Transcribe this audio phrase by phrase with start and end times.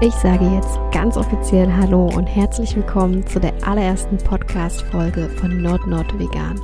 [0.00, 5.88] Ich sage jetzt ganz offiziell Hallo und herzlich willkommen zu der allerersten Podcast-Folge von Nord
[5.88, 6.60] Nord Vegan.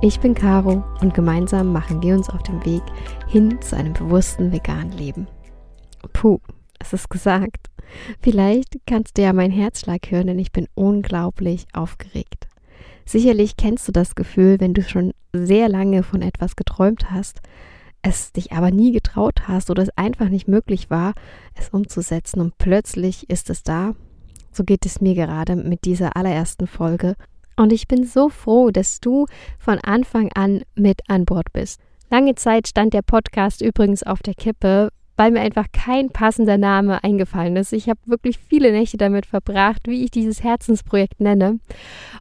[0.00, 2.82] Ich bin Caro und gemeinsam machen wir uns auf den Weg
[3.26, 5.26] hin zu einem bewussten veganen Leben.
[6.12, 6.38] Puh,
[6.78, 7.66] es ist gesagt.
[8.20, 12.46] Vielleicht kannst du ja meinen Herzschlag hören, denn ich bin unglaublich aufgeregt.
[13.04, 17.40] Sicherlich kennst du das Gefühl, wenn du schon sehr lange von etwas geträumt hast,
[18.02, 21.14] es dich aber nie getraut hast oder es einfach nicht möglich war,
[21.54, 23.94] es umzusetzen und plötzlich ist es da.
[24.52, 27.16] So geht es mir gerade mit dieser allerersten Folge.
[27.56, 29.26] Und ich bin so froh, dass du
[29.58, 31.80] von Anfang an mit an Bord bist.
[32.10, 37.02] Lange Zeit stand der Podcast übrigens auf der Kippe, weil mir einfach kein passender Name
[37.04, 37.72] eingefallen ist.
[37.72, 41.60] Ich habe wirklich viele Nächte damit verbracht, wie ich dieses Herzensprojekt nenne.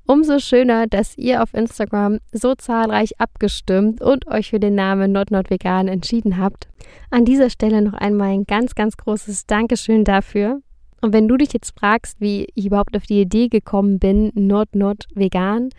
[0.06, 5.32] Umso schöner, dass ihr auf Instagram so zahlreich abgestimmt und euch für den Namen Not
[5.32, 6.68] Not Vegan entschieden habt.
[7.10, 10.62] An dieser Stelle noch einmal ein ganz, ganz großes Dankeschön dafür.
[11.02, 14.76] Und wenn du dich jetzt fragst, wie ich überhaupt auf die Idee gekommen bin, Not
[14.76, 15.70] Not Vegan,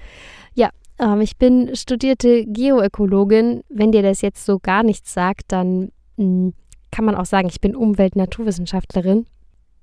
[0.54, 3.62] ja, ähm, ich bin studierte Geoökologin.
[3.68, 6.54] Wenn dir das jetzt so gar nichts sagt, dann mh, mm,
[6.92, 9.26] kann man auch sagen, ich bin Umwelt-Naturwissenschaftlerin.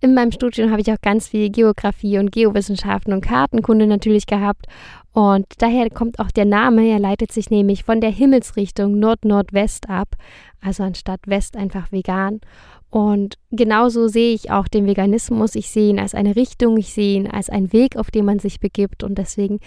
[0.02, 4.68] In meinem Studium habe ich auch ganz viel Geografie und Geowissenschaften und Kartenkunde natürlich gehabt.
[5.12, 10.16] Und daher kommt auch der Name, er leitet sich nämlich von der Himmelsrichtung Nord-Nordwest ab,
[10.62, 12.40] also anstatt West einfach vegan.
[12.90, 15.56] Und genauso sehe ich auch den Veganismus.
[15.56, 18.40] Ich sehe ihn als eine Richtung, ich sehe ihn als einen Weg, auf den man
[18.40, 19.04] sich begibt.
[19.04, 19.60] Und deswegen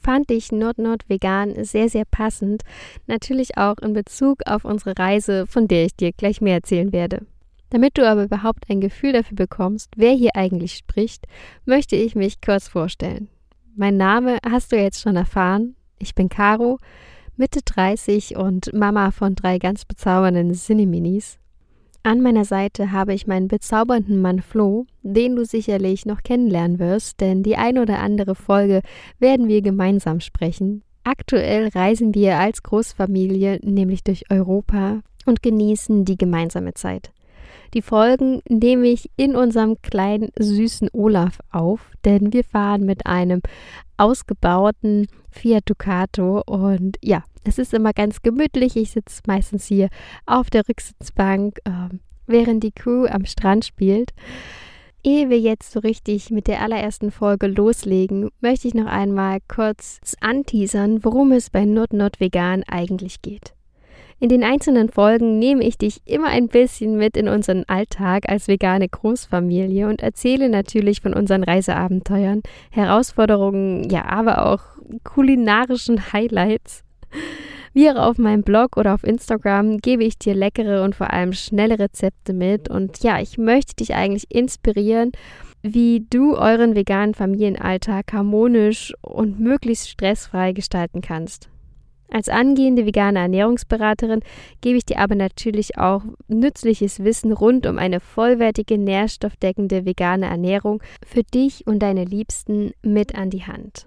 [0.00, 2.62] fand ich Nord-Nord vegan sehr, sehr passend.
[3.06, 7.26] Natürlich auch in Bezug auf unsere Reise, von der ich dir gleich mehr erzählen werde.
[7.70, 11.26] Damit du aber überhaupt ein Gefühl dafür bekommst, wer hier eigentlich spricht,
[11.64, 13.28] möchte ich mich kurz vorstellen.
[13.76, 15.76] Mein Name hast du jetzt schon erfahren.
[15.98, 16.78] Ich bin Caro,
[17.36, 21.39] Mitte 30 und Mama von drei ganz bezaubernden Cineminis.
[22.02, 27.20] An meiner Seite habe ich meinen bezaubernden Mann Flo, den du sicherlich noch kennenlernen wirst,
[27.20, 28.80] denn die ein oder andere Folge
[29.18, 30.82] werden wir gemeinsam sprechen.
[31.04, 37.12] Aktuell reisen wir als Großfamilie nämlich durch Europa und genießen die gemeinsame Zeit.
[37.74, 43.42] Die Folgen nehme ich in unserem kleinen süßen Olaf auf, denn wir fahren mit einem
[43.98, 48.76] ausgebauten Fiat Ducato und ja, es ist immer ganz gemütlich.
[48.76, 49.88] Ich sitze meistens hier
[50.26, 51.94] auf der Rücksitzbank, äh,
[52.26, 54.10] während die Crew am Strand spielt.
[55.02, 60.00] Ehe wir jetzt so richtig mit der allerersten Folge loslegen, möchte ich noch einmal kurz
[60.20, 63.54] anteasern, worum es bei Not Not Vegan eigentlich geht.
[64.18, 68.48] In den einzelnen Folgen nehme ich dich immer ein bisschen mit in unseren Alltag als
[68.48, 74.60] vegane Großfamilie und erzähle natürlich von unseren Reiseabenteuern, Herausforderungen, ja, aber auch
[75.02, 76.84] kulinarischen Highlights.
[77.72, 81.32] Wie auch auf meinem Blog oder auf Instagram gebe ich dir leckere und vor allem
[81.32, 82.68] schnelle Rezepte mit.
[82.68, 85.12] Und ja, ich möchte dich eigentlich inspirieren,
[85.62, 91.48] wie du euren veganen Familienalltag harmonisch und möglichst stressfrei gestalten kannst.
[92.12, 94.22] Als angehende vegane Ernährungsberaterin
[94.60, 100.82] gebe ich dir aber natürlich auch nützliches Wissen rund um eine vollwertige, nährstoffdeckende vegane Ernährung
[101.06, 103.86] für dich und deine Liebsten mit an die Hand.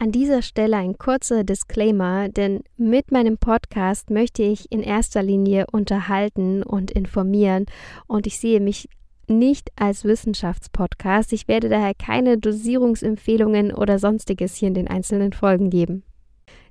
[0.00, 5.66] An dieser Stelle ein kurzer Disclaimer, denn mit meinem Podcast möchte ich in erster Linie
[5.70, 7.66] unterhalten und informieren
[8.06, 8.88] und ich sehe mich
[9.26, 11.34] nicht als Wissenschaftspodcast.
[11.34, 16.02] Ich werde daher keine Dosierungsempfehlungen oder sonstiges hier in den einzelnen Folgen geben.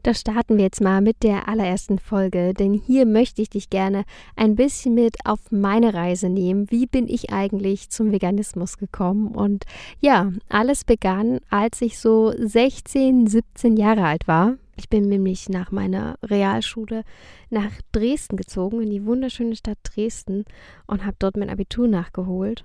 [0.02, 4.06] Da starten wir jetzt mal mit der allerersten Folge, denn hier möchte ich dich gerne
[4.38, 6.72] ein bisschen mit auf meine Reise nehmen.
[6.72, 9.28] Wie bin ich eigentlich zum Veganismus gekommen?
[9.28, 9.66] Und
[10.00, 14.56] ja, alles begann, als ich so 16, 17 Jahre alt war.
[14.78, 17.04] Ich bin nämlich nach meiner Realschule
[17.50, 20.46] nach Dresden gezogen, in die wunderschöne Stadt Dresden
[20.88, 22.64] und habe dort mein Abitur nachgeholt.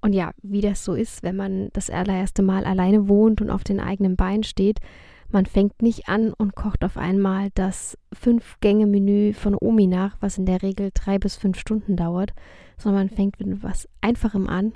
[0.00, 3.62] Und ja, wie das so ist, wenn man das allererste Mal alleine wohnt und auf
[3.62, 4.80] den eigenen Beinen steht,
[5.30, 10.46] man fängt nicht an und kocht auf einmal das Fünf-Gänge-Menü von Omi nach, was in
[10.46, 12.32] der Regel drei bis fünf Stunden dauert,
[12.78, 14.72] sondern man fängt mit etwas Einfachem an.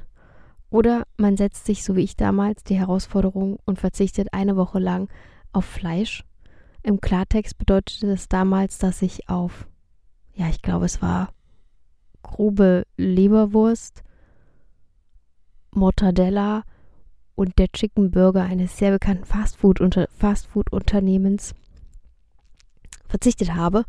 [0.70, 5.08] Oder man setzt sich, so wie ich damals, die Herausforderung und verzichtet eine Woche lang
[5.52, 6.24] auf Fleisch.
[6.82, 9.66] Im Klartext bedeutete das damals, dass ich auf,
[10.34, 11.32] ja, ich glaube, es war
[12.22, 14.02] grobe Leberwurst,
[15.72, 16.62] Mortadella,
[17.40, 21.54] und der Chicken Burger eines sehr bekannten Fastfood-Unternehmens
[23.08, 23.86] verzichtet habe.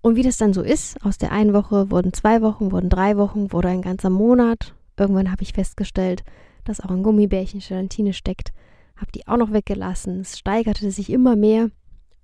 [0.00, 3.16] Und wie das dann so ist, aus der einen Woche wurden zwei Wochen, wurden drei
[3.16, 4.76] Wochen, wurde ein ganzer Monat.
[4.96, 6.22] Irgendwann habe ich festgestellt,
[6.62, 8.52] dass auch ein Gummibärchen Gelatine steckt.
[8.94, 10.20] Habe die auch noch weggelassen.
[10.20, 11.68] Es steigerte sich immer mehr.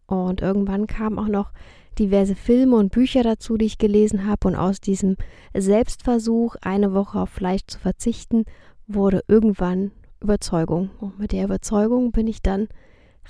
[0.06, 1.50] Und irgendwann kam auch noch
[1.99, 4.46] diverse Filme und Bücher dazu, die ich gelesen habe.
[4.46, 5.17] Und aus diesem
[5.52, 8.44] Selbstversuch, eine Woche auf Fleisch zu verzichten,
[8.87, 9.90] wurde irgendwann
[10.20, 10.91] Überzeugung.
[11.00, 12.69] Und mit der Überzeugung bin ich dann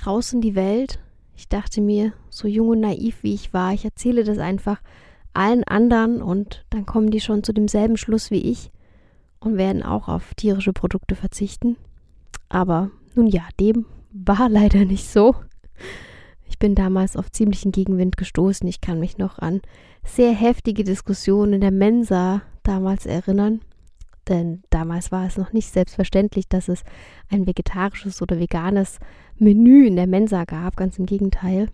[0.06, 1.00] raus in die Welt.
[1.36, 4.80] Ich dachte mir, so jung und naiv wie ich war, ich erzähle das einfach
[5.34, 8.72] allen anderen und dann kommen die schon zu demselben Schluss wie ich
[9.40, 11.76] und werden auch auf tierische Produkte verzichten.
[12.48, 15.34] Aber nun ja, dem war leider nicht so.
[16.48, 18.66] Ich bin damals auf ziemlichen Gegenwind gestoßen.
[18.66, 19.60] Ich kann mich noch an
[20.04, 23.60] sehr heftige Diskussionen in der Mensa damals erinnern.
[24.28, 26.82] Denn damals war es noch nicht selbstverständlich, dass es
[27.30, 28.98] ein vegetarisches oder veganes
[29.36, 30.76] Menü in der Mensa gab.
[30.76, 31.68] Ganz im Gegenteil.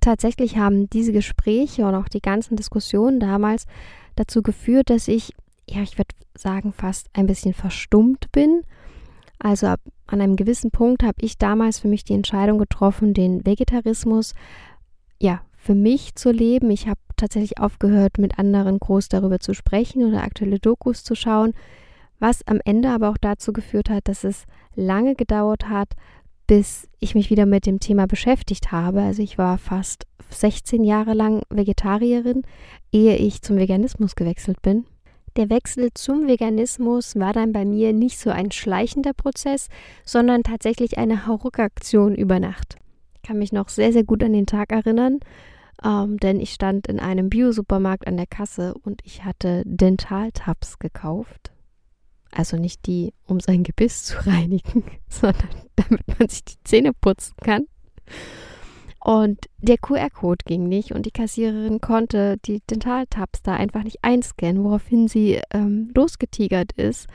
[0.00, 3.66] Tatsächlich haben diese Gespräche und auch die ganzen Diskussionen damals
[4.14, 5.32] dazu geführt, dass ich,
[5.68, 8.62] ja, ich würde sagen, fast ein bisschen verstummt bin.
[9.38, 13.44] Also ab, an einem gewissen Punkt habe ich damals für mich die Entscheidung getroffen, den
[13.44, 14.34] Vegetarismus
[15.20, 16.70] ja für mich zu leben.
[16.70, 21.52] Ich habe tatsächlich aufgehört, mit anderen groß darüber zu sprechen oder aktuelle Dokus zu schauen,
[22.18, 25.90] was am Ende aber auch dazu geführt hat, dass es lange gedauert hat,
[26.46, 29.02] bis ich mich wieder mit dem Thema beschäftigt habe.
[29.02, 32.42] Also ich war fast 16 Jahre lang Vegetarierin,
[32.92, 34.84] ehe ich zum Veganismus gewechselt bin.
[35.36, 39.68] Der Wechsel zum Veganismus war dann bei mir nicht so ein schleichender Prozess,
[40.04, 42.76] sondern tatsächlich eine Hauruck-Aktion über Nacht.
[43.16, 45.20] Ich kann mich noch sehr, sehr gut an den Tag erinnern,
[45.84, 51.52] ähm, denn ich stand in einem Bio-Supermarkt an der Kasse und ich hatte Dentaltabs gekauft.
[52.36, 57.34] Also nicht die, um sein Gebiss zu reinigen, sondern damit man sich die Zähne putzen
[57.42, 57.66] kann.
[59.02, 64.64] Und der QR-Code ging nicht und die Kassiererin konnte die Dentaltabs da einfach nicht einscannen,
[64.64, 67.06] woraufhin sie ähm, losgetigert ist,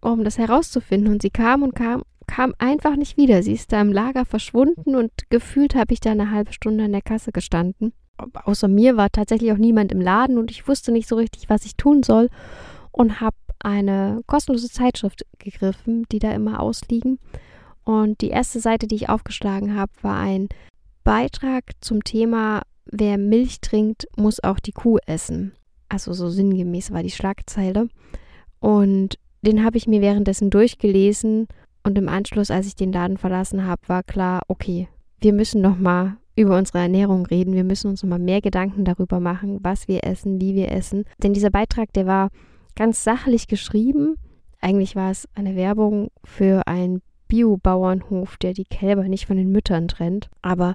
[0.00, 1.12] um das herauszufinden.
[1.12, 3.42] Und sie kam und kam, kam einfach nicht wieder.
[3.42, 6.92] Sie ist da im Lager verschwunden und gefühlt habe ich da eine halbe Stunde an
[6.92, 7.92] der Kasse gestanden.
[8.44, 11.66] Außer mir war tatsächlich auch niemand im Laden und ich wusste nicht so richtig, was
[11.66, 12.30] ich tun soll
[12.90, 17.18] und habe eine kostenlose Zeitschrift gegriffen, die da immer ausliegen.
[17.84, 20.48] Und die erste Seite, die ich aufgeschlagen habe, war ein
[21.04, 25.52] Beitrag zum Thema, wer Milch trinkt, muss auch die Kuh essen.
[25.88, 27.88] Also so sinngemäß war die Schlagzeile.
[28.60, 31.48] Und den habe ich mir währenddessen durchgelesen
[31.82, 34.88] und im Anschluss, als ich den Laden verlassen habe, war klar, okay,
[35.20, 37.54] wir müssen noch mal über unsere Ernährung reden.
[37.54, 41.04] Wir müssen uns noch mal mehr Gedanken darüber machen, was wir essen, wie wir essen.
[41.22, 42.30] Denn dieser Beitrag, der war
[42.76, 44.16] ganz sachlich geschrieben.
[44.60, 49.88] Eigentlich war es eine Werbung für ein Biobauernhof, der die Kälber nicht von den Müttern
[49.88, 50.28] trennt.
[50.42, 50.74] Aber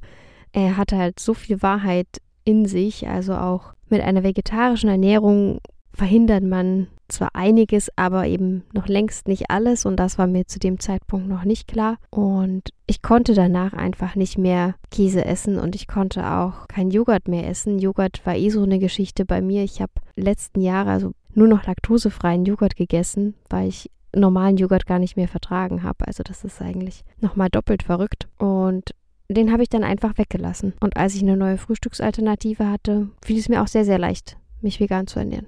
[0.52, 2.08] er hat halt so viel Wahrheit
[2.44, 3.08] in sich.
[3.08, 5.60] Also auch mit einer vegetarischen Ernährung
[5.94, 9.86] verhindert man zwar einiges, aber eben noch längst nicht alles.
[9.86, 11.98] Und das war mir zu dem Zeitpunkt noch nicht klar.
[12.10, 17.28] Und ich konnte danach einfach nicht mehr Käse essen und ich konnte auch kein Joghurt
[17.28, 17.80] mehr essen.
[17.80, 19.64] Joghurt war eh so eine Geschichte bei mir.
[19.64, 24.98] Ich habe letzten Jahre, also nur noch laktosefreien Joghurt gegessen, weil ich normalen Joghurt gar
[24.98, 26.08] nicht mehr vertragen habe.
[26.08, 28.28] Also das ist eigentlich nochmal doppelt verrückt.
[28.40, 28.96] Und
[29.30, 30.74] den habe ich dann einfach weggelassen.
[30.80, 34.80] Und als ich eine neue Frühstücksalternative hatte, fiel es mir auch sehr, sehr leicht, mich
[34.80, 35.46] vegan zu ernähren.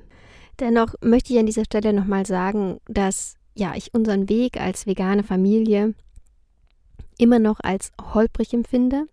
[0.60, 5.24] Dennoch möchte ich an dieser Stelle nochmal sagen, dass ja, ich unseren Weg als vegane
[5.24, 5.96] Familie
[7.18, 9.06] immer noch als holprig empfinde.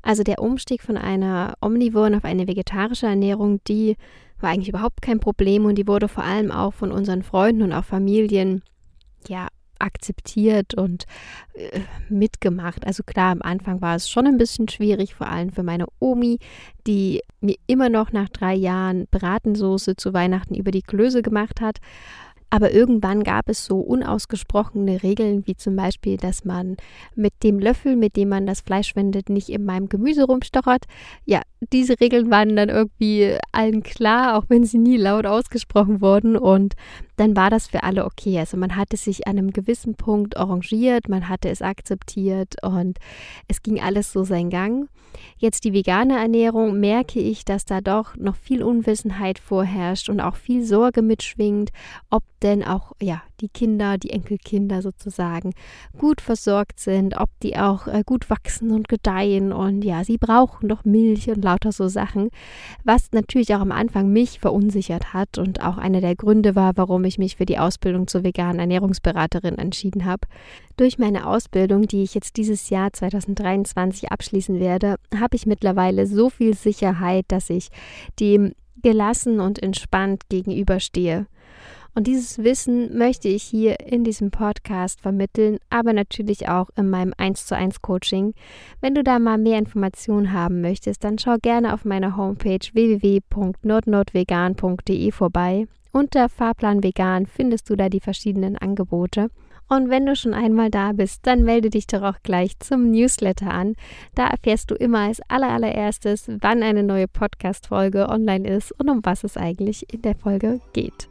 [0.00, 3.96] Also der Umstieg von einer omnivoren auf eine vegetarische Ernährung, die
[4.44, 7.72] war eigentlich überhaupt kein Problem und die wurde vor allem auch von unseren Freunden und
[7.72, 8.62] auch Familien
[9.26, 9.48] ja
[9.78, 11.04] akzeptiert und
[11.54, 12.86] äh, mitgemacht.
[12.86, 16.38] Also klar, am Anfang war es schon ein bisschen schwierig, vor allem für meine Omi,
[16.86, 21.78] die mir immer noch nach drei Jahren Bratensoße zu Weihnachten über die Klöße gemacht hat.
[22.54, 26.76] Aber irgendwann gab es so unausgesprochene Regeln, wie zum Beispiel, dass man
[27.16, 30.84] mit dem Löffel, mit dem man das Fleisch wendet, nicht in meinem Gemüse rumstochert.
[31.24, 31.42] Ja,
[31.72, 36.36] diese Regeln waren dann irgendwie allen klar, auch wenn sie nie laut ausgesprochen wurden.
[36.36, 36.74] Und
[37.16, 38.38] dann war das für alle okay.
[38.38, 42.98] Also man hatte sich an einem gewissen Punkt arrangiert, man hatte es akzeptiert und
[43.48, 44.88] es ging alles so seinen Gang.
[45.38, 50.36] Jetzt die vegane Ernährung merke ich, dass da doch noch viel Unwissenheit vorherrscht und auch
[50.36, 51.70] viel Sorge mitschwingt,
[52.10, 55.52] ob denn auch ja die Kinder, die Enkelkinder sozusagen
[55.98, 60.68] gut versorgt sind, ob die auch äh, gut wachsen und gedeihen und ja, sie brauchen
[60.68, 62.30] doch Milch und lauter so Sachen,
[62.84, 67.04] was natürlich auch am Anfang mich verunsichert hat und auch einer der Gründe war, warum
[67.04, 70.26] ich mich für die Ausbildung zur veganen Ernährungsberaterin entschieden habe.
[70.78, 76.30] Durch meine Ausbildung, die ich jetzt dieses Jahr 2023 abschließen werde, habe ich mittlerweile so
[76.30, 77.68] viel Sicherheit, dass ich
[78.18, 81.26] dem gelassen und entspannt gegenüberstehe.
[81.94, 87.14] Und dieses Wissen möchte ich hier in diesem Podcast vermitteln, aber natürlich auch in meinem
[87.16, 88.34] 1 zu 1 Coaching.
[88.80, 95.12] Wenn du da mal mehr Informationen haben möchtest, dann schau gerne auf meiner Homepage www.nordnordvegan.de
[95.12, 95.68] vorbei.
[95.92, 99.30] Unter Fahrplan Vegan findest du da die verschiedenen Angebote.
[99.68, 103.50] Und wenn du schon einmal da bist, dann melde dich doch auch gleich zum Newsletter
[103.50, 103.76] an.
[104.14, 109.24] Da erfährst du immer als allererstes, wann eine neue Podcast-Folge online ist und um was
[109.24, 111.08] es eigentlich in der Folge geht.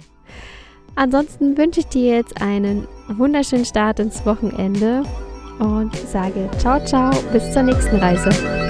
[0.96, 5.04] Ansonsten wünsche ich dir jetzt einen wunderschönen Start ins Wochenende
[5.60, 8.63] und sage ciao, ciao, bis zur nächsten Reise.